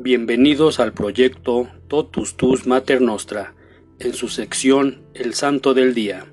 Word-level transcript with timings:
Bienvenidos 0.00 0.78
al 0.78 0.92
proyecto 0.92 1.66
Totus 1.88 2.36
Tus 2.36 2.68
Mater 2.68 3.00
Nostra, 3.00 3.56
en 3.98 4.14
su 4.14 4.28
sección 4.28 5.02
El 5.12 5.34
Santo 5.34 5.74
del 5.74 5.92
Día. 5.92 6.24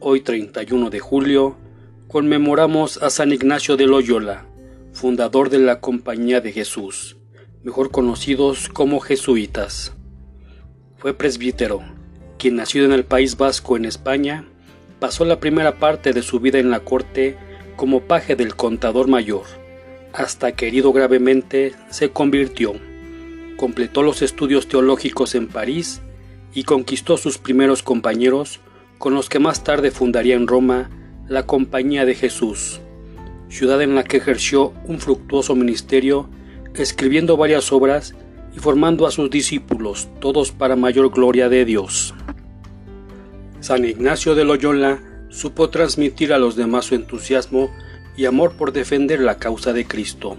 Hoy 0.00 0.22
31 0.22 0.90
de 0.90 0.98
julio 0.98 1.56
conmemoramos 2.08 3.00
a 3.00 3.10
San 3.10 3.30
Ignacio 3.30 3.76
de 3.76 3.86
Loyola, 3.86 4.46
fundador 4.92 5.50
de 5.50 5.60
la 5.60 5.80
Compañía 5.80 6.40
de 6.40 6.50
Jesús, 6.50 7.16
mejor 7.62 7.92
conocidos 7.92 8.68
como 8.68 8.98
jesuitas. 8.98 9.94
Fue 10.96 11.14
presbítero, 11.14 11.84
quien 12.40 12.56
nacido 12.56 12.86
en 12.86 12.92
el 12.92 13.04
País 13.04 13.36
Vasco 13.36 13.76
en 13.76 13.84
España, 13.84 14.48
pasó 14.98 15.24
la 15.24 15.38
primera 15.38 15.78
parte 15.78 16.12
de 16.12 16.22
su 16.22 16.40
vida 16.40 16.58
en 16.58 16.70
la 16.70 16.80
corte 16.80 17.36
como 17.76 18.00
paje 18.00 18.34
del 18.34 18.56
contador 18.56 19.06
mayor, 19.06 19.44
hasta 20.12 20.56
que 20.56 20.66
herido 20.66 20.92
gravemente 20.92 21.72
se 21.88 22.10
convirtió. 22.10 22.74
Completó 23.56 24.02
los 24.02 24.22
estudios 24.22 24.68
teológicos 24.68 25.34
en 25.34 25.48
París 25.48 26.02
y 26.54 26.64
conquistó 26.64 27.16
sus 27.16 27.38
primeros 27.38 27.82
compañeros 27.82 28.60
con 28.98 29.14
los 29.14 29.28
que 29.28 29.38
más 29.38 29.64
tarde 29.64 29.90
fundaría 29.90 30.34
en 30.34 30.46
Roma 30.46 30.90
la 31.28 31.46
Compañía 31.46 32.04
de 32.04 32.14
Jesús, 32.14 32.80
ciudad 33.48 33.82
en 33.82 33.94
la 33.94 34.04
que 34.04 34.18
ejerció 34.18 34.72
un 34.86 35.00
fructuoso 35.00 35.54
ministerio, 35.54 36.28
escribiendo 36.74 37.36
varias 37.36 37.72
obras 37.72 38.14
y 38.54 38.58
formando 38.58 39.06
a 39.06 39.10
sus 39.10 39.30
discípulos, 39.30 40.08
todos 40.20 40.52
para 40.52 40.76
mayor 40.76 41.10
gloria 41.10 41.48
de 41.48 41.64
Dios. 41.64 42.14
San 43.60 43.84
Ignacio 43.84 44.34
de 44.34 44.44
Loyola 44.44 45.02
supo 45.28 45.70
transmitir 45.70 46.32
a 46.32 46.38
los 46.38 46.56
demás 46.56 46.86
su 46.86 46.94
entusiasmo 46.94 47.70
y 48.16 48.26
amor 48.26 48.56
por 48.56 48.72
defender 48.72 49.20
la 49.20 49.38
causa 49.38 49.72
de 49.72 49.86
Cristo. 49.86 50.36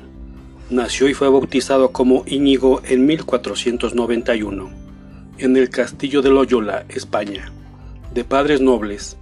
Nació 0.69 1.07
y 1.07 1.13
fue 1.13 1.29
bautizado 1.29 1.93
como 1.93 2.25
Íñigo 2.27 2.81
en 2.83 3.05
1491, 3.05 4.69
en 5.37 5.55
el 5.55 5.69
castillo 5.69 6.21
de 6.21 6.29
Loyola, 6.29 6.85
España. 6.89 7.53
De 8.13 8.25
padres 8.25 8.59
nobles, 8.59 9.15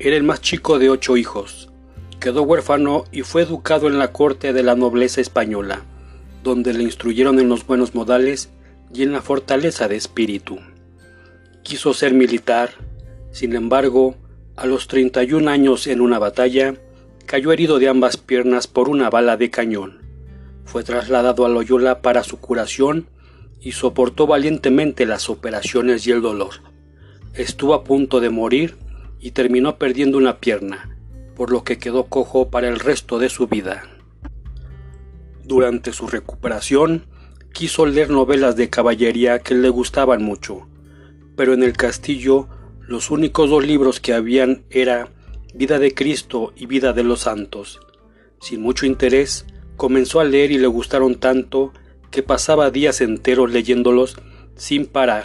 era 0.00 0.16
el 0.16 0.24
más 0.24 0.40
chico 0.40 0.80
de 0.80 0.90
ocho 0.90 1.16
hijos. 1.16 1.70
Quedó 2.18 2.42
huérfano 2.42 3.04
y 3.12 3.22
fue 3.22 3.42
educado 3.42 3.86
en 3.86 4.00
la 4.00 4.10
corte 4.10 4.52
de 4.52 4.64
la 4.64 4.74
nobleza 4.74 5.20
española, 5.20 5.84
donde 6.42 6.72
le 6.72 6.82
instruyeron 6.82 7.38
en 7.38 7.48
los 7.48 7.64
buenos 7.64 7.94
modales 7.94 8.50
y 8.92 9.04
en 9.04 9.12
la 9.12 9.22
fortaleza 9.22 9.86
de 9.86 9.94
espíritu. 9.94 10.58
Quiso 11.62 11.94
ser 11.94 12.12
militar, 12.12 12.70
sin 13.30 13.54
embargo, 13.54 14.16
a 14.56 14.66
los 14.66 14.88
31 14.88 15.48
años 15.48 15.86
en 15.86 16.00
una 16.00 16.18
batalla, 16.18 16.74
cayó 17.24 17.52
herido 17.52 17.78
de 17.78 17.88
ambas 17.88 18.16
piernas 18.16 18.66
por 18.66 18.88
una 18.88 19.10
bala 19.10 19.36
de 19.36 19.48
cañón. 19.48 20.07
Fue 20.68 20.84
trasladado 20.84 21.46
a 21.46 21.48
Loyola 21.48 22.02
para 22.02 22.22
su 22.22 22.40
curación 22.40 23.06
y 23.58 23.72
soportó 23.72 24.26
valientemente 24.26 25.06
las 25.06 25.30
operaciones 25.30 26.06
y 26.06 26.10
el 26.10 26.20
dolor. 26.20 26.56
Estuvo 27.32 27.72
a 27.72 27.84
punto 27.84 28.20
de 28.20 28.28
morir 28.28 28.76
y 29.18 29.30
terminó 29.30 29.78
perdiendo 29.78 30.18
una 30.18 30.40
pierna, 30.40 30.94
por 31.34 31.50
lo 31.50 31.64
que 31.64 31.78
quedó 31.78 32.04
cojo 32.08 32.50
para 32.50 32.68
el 32.68 32.80
resto 32.80 33.18
de 33.18 33.30
su 33.30 33.46
vida. 33.46 33.84
Durante 35.42 35.94
su 35.94 36.06
recuperación, 36.06 37.06
quiso 37.54 37.86
leer 37.86 38.10
novelas 38.10 38.54
de 38.54 38.68
caballería 38.68 39.38
que 39.38 39.54
le 39.54 39.70
gustaban 39.70 40.22
mucho, 40.22 40.68
pero 41.34 41.54
en 41.54 41.62
el 41.62 41.72
castillo 41.72 42.46
los 42.86 43.10
únicos 43.10 43.48
dos 43.48 43.66
libros 43.66 44.00
que 44.00 44.12
habían 44.12 44.64
era 44.68 45.08
Vida 45.54 45.78
de 45.78 45.94
Cristo 45.94 46.52
y 46.54 46.66
Vida 46.66 46.92
de 46.92 47.04
los 47.04 47.20
Santos. 47.20 47.80
Sin 48.38 48.60
mucho 48.60 48.84
interés, 48.84 49.46
comenzó 49.78 50.20
a 50.20 50.24
leer 50.24 50.50
y 50.50 50.58
le 50.58 50.66
gustaron 50.66 51.14
tanto 51.14 51.72
que 52.10 52.22
pasaba 52.22 52.70
días 52.70 53.00
enteros 53.00 53.50
leyéndolos 53.50 54.16
sin 54.56 54.86
parar. 54.86 55.24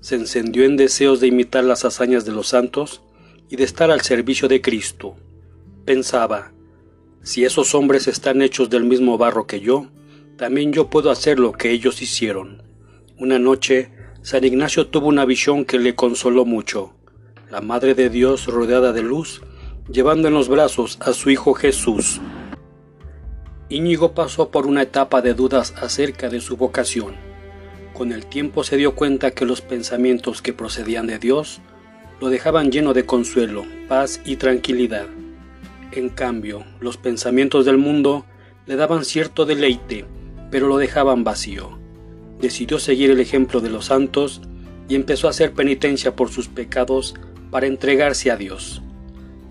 Se 0.00 0.16
encendió 0.16 0.64
en 0.64 0.76
deseos 0.76 1.20
de 1.20 1.26
imitar 1.26 1.62
las 1.64 1.84
hazañas 1.84 2.24
de 2.24 2.32
los 2.32 2.48
santos 2.48 3.02
y 3.50 3.56
de 3.56 3.64
estar 3.64 3.90
al 3.90 4.00
servicio 4.00 4.48
de 4.48 4.62
Cristo. 4.62 5.16
Pensaba, 5.84 6.52
si 7.22 7.44
esos 7.44 7.74
hombres 7.74 8.08
están 8.08 8.40
hechos 8.40 8.70
del 8.70 8.84
mismo 8.84 9.18
barro 9.18 9.46
que 9.46 9.60
yo, 9.60 9.88
también 10.38 10.72
yo 10.72 10.88
puedo 10.88 11.10
hacer 11.10 11.38
lo 11.38 11.52
que 11.52 11.70
ellos 11.70 12.00
hicieron. 12.00 12.62
Una 13.18 13.38
noche, 13.38 13.90
San 14.22 14.44
Ignacio 14.44 14.86
tuvo 14.86 15.08
una 15.08 15.26
visión 15.26 15.66
que 15.66 15.78
le 15.78 15.94
consoló 15.94 16.46
mucho. 16.46 16.94
La 17.50 17.60
Madre 17.60 17.94
de 17.94 18.08
Dios 18.08 18.46
rodeada 18.46 18.92
de 18.92 19.02
luz, 19.02 19.42
llevando 19.90 20.28
en 20.28 20.34
los 20.34 20.48
brazos 20.48 20.96
a 21.02 21.12
su 21.12 21.28
Hijo 21.28 21.52
Jesús. 21.52 22.20
Íñigo 23.70 24.12
pasó 24.12 24.48
por 24.48 24.66
una 24.66 24.82
etapa 24.82 25.20
de 25.20 25.34
dudas 25.34 25.74
acerca 25.76 26.30
de 26.30 26.40
su 26.40 26.56
vocación. 26.56 27.16
Con 27.92 28.12
el 28.12 28.24
tiempo 28.24 28.64
se 28.64 28.78
dio 28.78 28.94
cuenta 28.94 29.32
que 29.32 29.44
los 29.44 29.60
pensamientos 29.60 30.40
que 30.40 30.54
procedían 30.54 31.06
de 31.06 31.18
Dios 31.18 31.60
lo 32.18 32.30
dejaban 32.30 32.72
lleno 32.72 32.94
de 32.94 33.04
consuelo, 33.04 33.66
paz 33.86 34.22
y 34.24 34.36
tranquilidad. 34.36 35.06
En 35.92 36.08
cambio, 36.08 36.64
los 36.80 36.96
pensamientos 36.96 37.66
del 37.66 37.76
mundo 37.76 38.24
le 38.64 38.76
daban 38.76 39.04
cierto 39.04 39.44
deleite, 39.44 40.06
pero 40.50 40.66
lo 40.66 40.78
dejaban 40.78 41.22
vacío. 41.22 41.78
Decidió 42.40 42.78
seguir 42.78 43.10
el 43.10 43.20
ejemplo 43.20 43.60
de 43.60 43.68
los 43.68 43.86
santos 43.86 44.40
y 44.88 44.94
empezó 44.94 45.26
a 45.26 45.30
hacer 45.30 45.52
penitencia 45.52 46.16
por 46.16 46.30
sus 46.30 46.48
pecados 46.48 47.16
para 47.50 47.66
entregarse 47.66 48.30
a 48.30 48.36
Dios. 48.36 48.82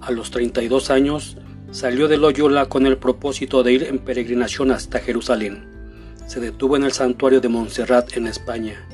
A 0.02 0.12
los 0.12 0.32
32 0.32 0.90
años, 0.90 1.38
salió 1.72 2.08
de 2.08 2.18
Loyola 2.18 2.68
con 2.68 2.86
el 2.86 2.98
propósito 2.98 3.64
de 3.64 3.74
ir 3.74 3.84
en 3.84 4.00
peregrinación 4.00 4.72
hasta 4.72 5.00
Jerusalén. 5.00 5.66
Se 6.26 6.40
detuvo 6.40 6.76
en 6.76 6.84
el 6.84 6.92
santuario 6.92 7.42
de 7.42 7.50
Montserrat 7.50 8.16
en 8.18 8.28
España. 8.28 8.88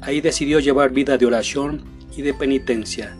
Ahí 0.00 0.20
decidió 0.20 0.60
llevar 0.60 0.92
vida 0.92 1.16
de 1.18 1.26
oración 1.26 1.84
y 2.16 2.22
de 2.22 2.34
penitencia, 2.34 3.16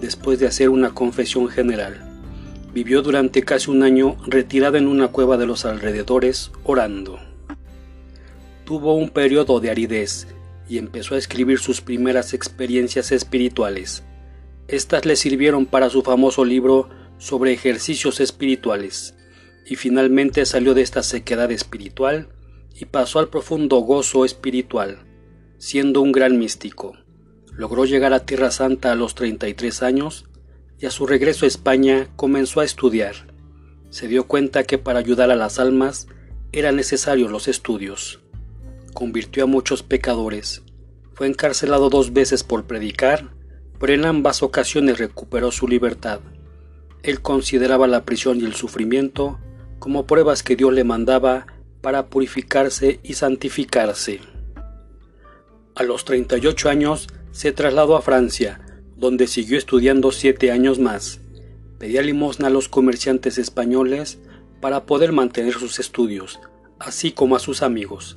después 0.00 0.38
de 0.38 0.46
hacer 0.46 0.68
una 0.68 0.90
confesión 0.90 1.48
general. 1.48 2.02
Vivió 2.72 3.02
durante 3.02 3.42
casi 3.42 3.70
un 3.70 3.82
año 3.82 4.16
retirado 4.26 4.76
en 4.76 4.86
una 4.86 5.08
cueva 5.08 5.36
de 5.36 5.46
los 5.46 5.64
alrededores, 5.64 6.52
orando. 6.64 7.18
Tuvo 8.64 8.94
un 8.94 9.10
periodo 9.10 9.60
de 9.60 9.70
aridez 9.70 10.26
y 10.68 10.78
empezó 10.78 11.14
a 11.14 11.18
escribir 11.18 11.58
sus 11.58 11.80
primeras 11.80 12.34
experiencias 12.34 13.12
espirituales. 13.12 14.02
Estas 14.68 15.06
le 15.06 15.16
sirvieron 15.16 15.64
para 15.64 15.88
su 15.90 16.02
famoso 16.02 16.44
libro 16.44 16.88
sobre 17.18 17.52
ejercicios 17.52 18.20
espirituales, 18.20 19.14
y 19.66 19.76
finalmente 19.76 20.46
salió 20.46 20.74
de 20.74 20.82
esta 20.82 21.02
sequedad 21.02 21.50
espiritual 21.50 22.28
y 22.78 22.84
pasó 22.84 23.18
al 23.18 23.28
profundo 23.28 23.78
gozo 23.78 24.24
espiritual, 24.24 24.98
siendo 25.58 26.02
un 26.02 26.12
gran 26.12 26.38
místico. 26.38 26.96
Logró 27.52 27.84
llegar 27.84 28.12
a 28.12 28.26
Tierra 28.26 28.50
Santa 28.50 28.92
a 28.92 28.94
los 28.94 29.14
33 29.14 29.82
años 29.82 30.26
y 30.78 30.86
a 30.86 30.90
su 30.90 31.06
regreso 31.06 31.46
a 31.46 31.48
España 31.48 32.08
comenzó 32.16 32.60
a 32.60 32.64
estudiar. 32.64 33.34
Se 33.90 34.08
dio 34.08 34.26
cuenta 34.26 34.64
que 34.64 34.78
para 34.78 34.98
ayudar 34.98 35.30
a 35.30 35.36
las 35.36 35.58
almas 35.58 36.06
eran 36.52 36.76
necesarios 36.76 37.30
los 37.30 37.48
estudios. 37.48 38.20
Convirtió 38.92 39.44
a 39.44 39.46
muchos 39.46 39.82
pecadores. 39.82 40.62
Fue 41.14 41.26
encarcelado 41.26 41.88
dos 41.88 42.12
veces 42.12 42.44
por 42.44 42.66
predicar, 42.66 43.30
pero 43.80 43.94
en 43.94 44.04
ambas 44.04 44.42
ocasiones 44.42 44.98
recuperó 44.98 45.50
su 45.50 45.66
libertad. 45.66 46.20
Él 47.06 47.22
consideraba 47.22 47.86
la 47.86 48.04
prisión 48.04 48.40
y 48.40 48.44
el 48.44 48.54
sufrimiento 48.54 49.38
como 49.78 50.08
pruebas 50.08 50.42
que 50.42 50.56
Dios 50.56 50.72
le 50.72 50.82
mandaba 50.82 51.46
para 51.80 52.06
purificarse 52.06 52.98
y 53.04 53.14
santificarse. 53.14 54.18
A 55.76 55.84
los 55.84 56.04
38 56.04 56.68
años 56.68 57.06
se 57.30 57.52
trasladó 57.52 57.96
a 57.96 58.02
Francia, 58.02 58.60
donde 58.96 59.28
siguió 59.28 59.56
estudiando 59.56 60.10
siete 60.10 60.50
años 60.50 60.80
más. 60.80 61.20
Pedía 61.78 62.02
limosna 62.02 62.48
a 62.48 62.50
los 62.50 62.68
comerciantes 62.68 63.38
españoles 63.38 64.18
para 64.60 64.84
poder 64.84 65.12
mantener 65.12 65.52
sus 65.52 65.78
estudios, 65.78 66.40
así 66.80 67.12
como 67.12 67.36
a 67.36 67.38
sus 67.38 67.62
amigos. 67.62 68.16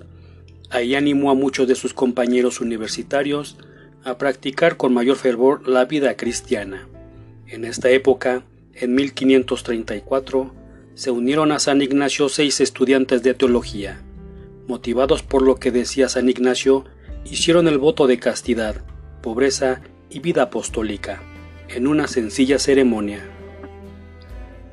Ahí 0.71 0.95
animó 0.95 1.30
a 1.30 1.35
muchos 1.35 1.68
de 1.68 1.75
sus 1.75 1.94
compañeros 1.94 2.59
universitarios 2.59 3.56
a 4.03 4.18
practicar 4.18 4.77
con 4.77 4.95
mayor 4.95 5.18
fervor 5.18 5.68
la 5.68 5.85
vida 5.85 6.18
cristiana. 6.18 6.88
En 7.45 7.65
esta 7.65 7.92
época, 7.92 8.45
en 8.80 8.96
1534, 8.96 10.54
se 10.96 11.12
unieron 11.12 11.52
a 11.52 11.60
San 11.60 11.81
Ignacio 11.81 12.30
seis 12.30 12.62
estudiantes 12.62 13.24
de 13.24 13.34
teología. 13.34 14.02
Motivados 14.68 15.22
por 15.22 15.42
lo 15.42 15.56
que 15.56 15.72
decía 15.72 16.08
San 16.08 16.30
Ignacio, 16.30 16.86
hicieron 17.26 17.68
el 17.68 17.78
voto 17.78 18.08
de 18.08 18.20
castidad, 18.20 18.81
pobreza 19.22 19.81
y 20.10 20.20
vida 20.20 20.44
apostólica, 20.44 21.22
en 21.68 21.88
una 21.88 22.08
sencilla 22.08 22.58
ceremonia. 22.58 23.20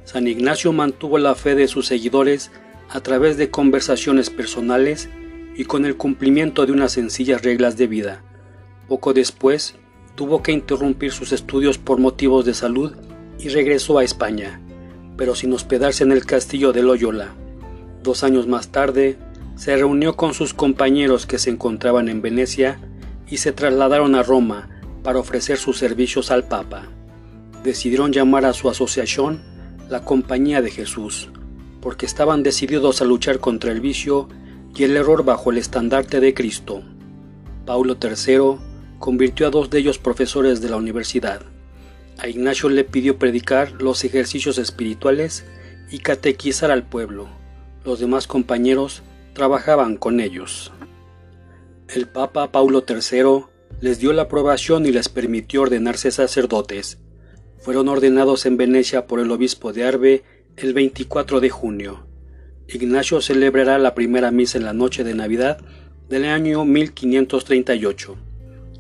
San 0.04 0.28
Ignacio 0.28 0.72
mantuvo 0.72 1.18
la 1.18 1.34
fe 1.34 1.56
de 1.56 1.66
sus 1.66 1.86
seguidores 1.86 2.52
a 2.88 3.00
través 3.00 3.36
de 3.36 3.50
conversaciones 3.50 4.30
personales 4.30 5.08
y 5.56 5.64
con 5.64 5.84
el 5.84 5.96
cumplimiento 5.96 6.64
de 6.64 6.72
unas 6.72 6.92
sencillas 6.92 7.42
reglas 7.42 7.76
de 7.76 7.88
vida. 7.88 8.22
Poco 8.86 9.12
después, 9.12 9.74
tuvo 10.14 10.44
que 10.44 10.52
interrumpir 10.52 11.10
sus 11.10 11.32
estudios 11.32 11.76
por 11.78 11.98
motivos 11.98 12.44
de 12.44 12.54
salud 12.54 12.94
y 13.38 13.48
regresó 13.48 13.98
a 13.98 14.04
España, 14.04 14.60
pero 15.16 15.34
sin 15.34 15.52
hospedarse 15.52 16.04
en 16.04 16.12
el 16.12 16.24
castillo 16.24 16.72
de 16.72 16.82
Loyola. 16.82 17.34
Dos 18.02 18.22
años 18.24 18.46
más 18.46 18.68
tarde, 18.68 19.18
se 19.56 19.76
reunió 19.76 20.16
con 20.16 20.34
sus 20.34 20.52
compañeros 20.52 21.26
que 21.26 21.38
se 21.38 21.50
encontraban 21.50 22.08
en 22.08 22.20
Venecia 22.20 22.78
y 23.28 23.38
se 23.38 23.52
trasladaron 23.52 24.14
a 24.14 24.22
Roma 24.22 24.68
para 25.02 25.18
ofrecer 25.18 25.56
sus 25.56 25.78
servicios 25.78 26.30
al 26.30 26.46
Papa. 26.46 26.88
Decidieron 27.64 28.12
llamar 28.12 28.44
a 28.44 28.52
su 28.52 28.68
asociación 28.68 29.42
la 29.88 30.04
Compañía 30.04 30.62
de 30.62 30.70
Jesús, 30.70 31.30
porque 31.80 32.06
estaban 32.06 32.42
decididos 32.42 33.00
a 33.00 33.04
luchar 33.04 33.40
contra 33.40 33.72
el 33.72 33.80
vicio 33.80 34.28
y 34.74 34.84
el 34.84 34.96
error 34.96 35.24
bajo 35.24 35.50
el 35.50 35.58
estandarte 35.58 36.20
de 36.20 36.34
Cristo. 36.34 36.82
Paulo 37.64 37.96
III 38.00 38.58
convirtió 38.98 39.46
a 39.46 39.50
dos 39.50 39.70
de 39.70 39.78
ellos 39.78 39.98
profesores 39.98 40.60
de 40.60 40.68
la 40.68 40.76
universidad. 40.76 41.40
A 42.18 42.28
Ignacio 42.28 42.68
le 42.68 42.84
pidió 42.84 43.18
predicar 43.18 43.72
los 43.82 44.04
ejercicios 44.04 44.58
espirituales 44.58 45.44
y 45.90 45.98
catequizar 45.98 46.70
al 46.70 46.82
pueblo. 46.82 47.28
Los 47.84 48.00
demás 48.00 48.26
compañeros 48.26 49.02
trabajaban 49.34 49.96
con 49.96 50.20
ellos. 50.20 50.72
El 51.88 52.08
Papa 52.08 52.50
Paulo 52.50 52.84
III 52.88 53.44
les 53.80 53.98
dio 53.98 54.12
la 54.12 54.22
aprobación 54.22 54.86
y 54.86 54.92
les 54.92 55.08
permitió 55.08 55.62
ordenarse 55.62 56.10
sacerdotes. 56.10 56.98
Fueron 57.58 57.88
ordenados 57.88 58.46
en 58.46 58.56
Venecia 58.56 59.06
por 59.06 59.20
el 59.20 59.30
obispo 59.30 59.72
de 59.72 59.84
Arbe 59.84 60.24
el 60.56 60.72
24 60.72 61.40
de 61.40 61.50
junio. 61.50 62.06
Ignacio 62.68 63.20
celebrará 63.20 63.78
la 63.78 63.94
primera 63.94 64.30
misa 64.30 64.58
en 64.58 64.64
la 64.64 64.72
noche 64.72 65.04
de 65.04 65.14
Navidad 65.14 65.58
del 66.08 66.24
año 66.24 66.64
1538. 66.64 68.16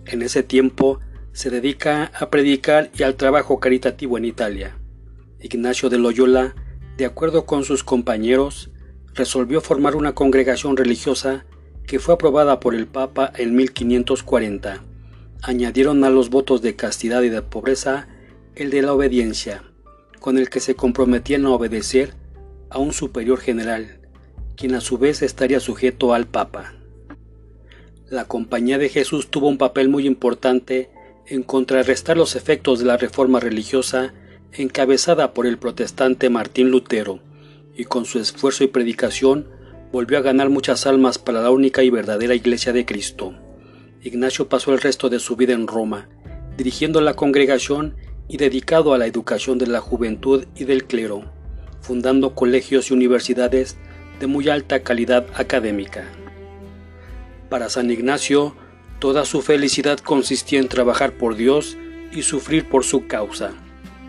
En 0.06 0.22
ese 0.22 0.42
tiempo 0.42 1.00
se 1.36 1.50
dedica 1.50 2.10
a 2.18 2.30
predicar 2.30 2.90
y 2.96 3.02
al 3.02 3.16
trabajo 3.16 3.60
caritativo 3.60 4.16
en 4.16 4.24
Italia. 4.24 4.78
Ignacio 5.38 5.90
de 5.90 5.98
Loyola, 5.98 6.54
de 6.96 7.04
acuerdo 7.04 7.44
con 7.44 7.62
sus 7.62 7.84
compañeros, 7.84 8.70
resolvió 9.12 9.60
formar 9.60 9.96
una 9.96 10.14
congregación 10.14 10.78
religiosa 10.78 11.44
que 11.86 11.98
fue 11.98 12.14
aprobada 12.14 12.58
por 12.58 12.74
el 12.74 12.86
Papa 12.86 13.30
en 13.36 13.54
1540. 13.54 14.82
Añadieron 15.42 16.04
a 16.04 16.08
los 16.08 16.30
votos 16.30 16.62
de 16.62 16.74
castidad 16.74 17.20
y 17.20 17.28
de 17.28 17.42
pobreza 17.42 18.08
el 18.54 18.70
de 18.70 18.80
la 18.80 18.94
obediencia, 18.94 19.62
con 20.20 20.38
el 20.38 20.48
que 20.48 20.60
se 20.60 20.74
comprometían 20.74 21.44
a 21.44 21.50
obedecer 21.50 22.14
a 22.70 22.78
un 22.78 22.94
superior 22.94 23.40
general, 23.40 24.00
quien 24.56 24.74
a 24.74 24.80
su 24.80 24.96
vez 24.96 25.20
estaría 25.20 25.60
sujeto 25.60 26.14
al 26.14 26.26
Papa. 26.26 26.72
La 28.08 28.24
Compañía 28.24 28.78
de 28.78 28.88
Jesús 28.88 29.28
tuvo 29.28 29.48
un 29.48 29.58
papel 29.58 29.90
muy 29.90 30.06
importante 30.06 30.95
en 31.28 31.42
contrarrestar 31.42 32.16
los 32.16 32.36
efectos 32.36 32.78
de 32.78 32.84
la 32.84 32.96
reforma 32.96 33.40
religiosa 33.40 34.14
encabezada 34.52 35.34
por 35.34 35.46
el 35.46 35.58
protestante 35.58 36.30
Martín 36.30 36.70
Lutero, 36.70 37.20
y 37.76 37.84
con 37.84 38.04
su 38.04 38.18
esfuerzo 38.18 38.64
y 38.64 38.68
predicación 38.68 39.48
volvió 39.92 40.18
a 40.18 40.22
ganar 40.22 40.50
muchas 40.50 40.86
almas 40.86 41.18
para 41.18 41.42
la 41.42 41.50
única 41.50 41.82
y 41.82 41.90
verdadera 41.90 42.34
Iglesia 42.34 42.72
de 42.72 42.86
Cristo. 42.86 43.34
Ignacio 44.02 44.48
pasó 44.48 44.72
el 44.72 44.80
resto 44.80 45.08
de 45.08 45.18
su 45.18 45.36
vida 45.36 45.52
en 45.52 45.66
Roma, 45.66 46.08
dirigiendo 46.56 47.00
la 47.00 47.14
congregación 47.14 47.96
y 48.28 48.38
dedicado 48.38 48.94
a 48.94 48.98
la 48.98 49.06
educación 49.06 49.58
de 49.58 49.66
la 49.66 49.80
juventud 49.80 50.46
y 50.56 50.64
del 50.64 50.84
clero, 50.84 51.24
fundando 51.80 52.34
colegios 52.34 52.90
y 52.90 52.94
universidades 52.94 53.76
de 54.20 54.26
muy 54.26 54.48
alta 54.48 54.82
calidad 54.82 55.26
académica. 55.34 56.04
Para 57.48 57.68
San 57.68 57.90
Ignacio, 57.90 58.56
toda 58.98 59.24
su 59.24 59.42
felicidad 59.42 59.98
consistía 59.98 60.60
en 60.60 60.68
trabajar 60.68 61.12
por 61.12 61.36
Dios 61.36 61.76
y 62.12 62.22
sufrir 62.22 62.68
por 62.68 62.84
su 62.84 63.06
causa. 63.06 63.52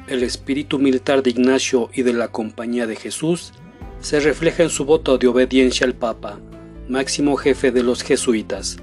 El 0.08 0.24
espíritu 0.24 0.80
militar 0.80 1.24
de 1.24 1.32
Ignacio 1.32 1.90
y 1.94 2.04
de 2.04 2.14
la 2.14 2.30
Compañía 2.30 2.88
de 2.88 2.96
Jesús 2.96 3.52
se 4.00 4.20
refleja 4.20 4.64
en 4.64 4.70
su 4.70 4.86
voto 4.86 5.18
de 5.18 5.28
obediencia 5.28 5.86
al 5.86 5.94
Papa, 5.94 6.40
máximo 6.88 7.36
jefe 7.36 7.72
de 7.72 7.84
los 7.84 8.04
jesuitas. 8.04 8.78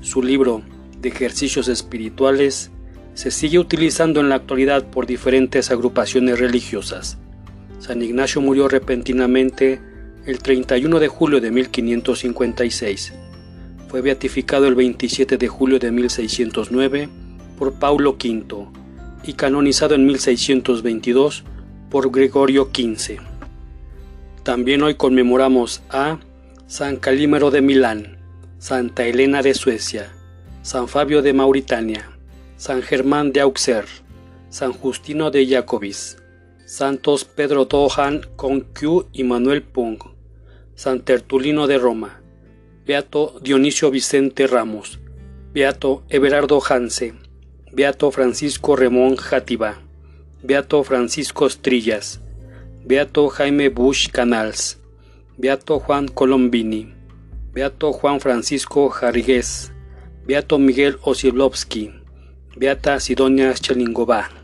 Su 0.00 0.22
libro 0.22 0.62
de 1.00 1.10
ejercicios 1.10 1.68
espirituales 1.68 2.70
se 3.14 3.30
sigue 3.30 3.58
utilizando 3.58 4.20
en 4.20 4.28
la 4.28 4.36
actualidad 4.36 4.86
por 4.90 5.06
diferentes 5.06 5.70
agrupaciones 5.70 6.38
religiosas. 6.38 7.18
San 7.78 8.00
Ignacio 8.02 8.40
murió 8.40 8.68
repentinamente 8.68 9.80
el 10.24 10.38
31 10.38 10.98
de 10.98 11.08
julio 11.08 11.40
de 11.40 11.50
1556. 11.50 13.12
Fue 13.94 14.02
beatificado 14.02 14.66
el 14.66 14.74
27 14.74 15.38
de 15.38 15.46
julio 15.46 15.78
de 15.78 15.92
1609 15.92 17.08
por 17.56 17.74
Paulo 17.78 18.16
V 18.20 18.66
y 19.22 19.34
canonizado 19.34 19.94
en 19.94 20.04
1622 20.04 21.44
por 21.90 22.10
Gregorio 22.10 22.70
XV. 22.74 23.20
También 24.42 24.82
hoy 24.82 24.96
conmemoramos 24.96 25.80
a 25.90 26.18
San 26.66 26.96
Calímero 26.96 27.52
de 27.52 27.62
Milán, 27.62 28.18
Santa 28.58 29.06
Elena 29.06 29.42
de 29.42 29.54
Suecia, 29.54 30.12
San 30.62 30.88
Fabio 30.88 31.22
de 31.22 31.32
Mauritania, 31.32 32.10
San 32.56 32.82
Germán 32.82 33.32
de 33.32 33.42
Auxerre, 33.42 34.02
San 34.48 34.72
Justino 34.72 35.30
de 35.30 35.46
Jacobis, 35.46 36.16
Santos 36.66 37.24
Pedro 37.24 37.66
Dohan 37.66 38.22
Conquiu 38.34 39.06
y 39.12 39.22
Manuel 39.22 39.62
Pung, 39.62 40.00
San 40.74 41.02
Tertulino 41.02 41.68
de 41.68 41.78
Roma, 41.78 42.23
Beato 42.86 43.38
Dionisio 43.40 43.90
Vicente 43.90 44.46
Ramos, 44.46 45.00
Beato 45.54 46.02
Everardo 46.10 46.60
Hanse, 46.60 47.14
Beato 47.72 48.10
Francisco 48.10 48.76
Remón 48.76 49.16
Játiva, 49.16 49.80
Beato 50.42 50.84
Francisco 50.84 51.48
Strillas, 51.48 52.20
Beato 52.84 53.30
Jaime 53.30 53.70
Bush 53.70 54.10
Canals, 54.10 54.78
Beato 55.38 55.80
Juan 55.80 56.08
Colombini, 56.08 56.92
Beato 57.54 57.90
Juan 57.90 58.20
Francisco 58.20 58.90
Jarigués, 58.90 59.72
Beato 60.26 60.58
Miguel 60.58 60.98
Osielowski, 61.04 61.90
Beata 62.54 63.00
Sidonia 63.00 63.54
Chelingova. 63.54 64.43